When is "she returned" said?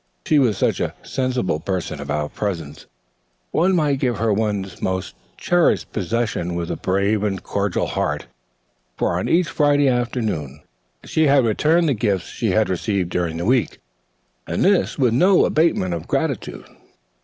11.03-11.87